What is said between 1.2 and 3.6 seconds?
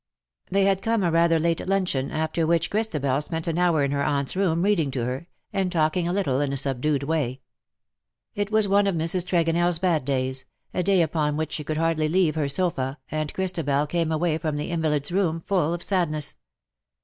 late luncheon, after which Christabel spent an